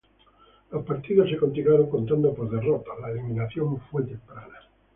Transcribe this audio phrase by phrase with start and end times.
[0.71, 4.57] Los partidos se continuaron contando por derrotas; la eliminación fue temprana.